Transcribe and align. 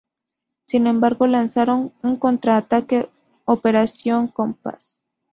Sin 0.65 0.87
embargo 0.87 1.27
lanzaron 1.27 1.93
un 2.01 2.15
contraataque, 2.17 3.11
Operación 3.45 4.29
Compass. 4.29 5.03